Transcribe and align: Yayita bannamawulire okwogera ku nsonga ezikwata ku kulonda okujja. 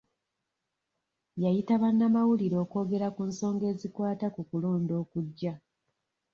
Yayita 1.43 1.73
bannamawulire 1.81 2.57
okwogera 2.63 3.07
ku 3.15 3.21
nsonga 3.29 3.65
ezikwata 3.73 4.27
ku 4.35 4.41
kulonda 4.49 4.93
okujja. 5.03 5.53